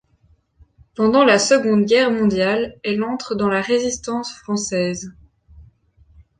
[0.95, 5.13] Pendant la Seconde Guerre mondiale, elle entre dans la Résistance française.